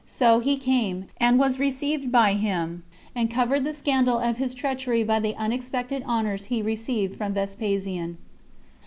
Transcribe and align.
So 0.07 0.39
he 0.39 0.57
came, 0.57 1.05
and 1.17 1.37
was 1.37 1.59
received 1.59 2.11
by 2.11 2.33
him, 2.33 2.81
and 3.13 3.29
covered 3.29 3.63
the 3.63 3.71
scandal 3.71 4.17
of 4.17 4.37
his 4.37 4.55
treachery 4.55 5.03
by 5.03 5.19
the 5.19 5.35
unexpected 5.35 6.01
honors 6.07 6.45
he 6.45 6.63
received 6.63 7.15
from 7.19 7.35
Vespasian. 7.35 8.17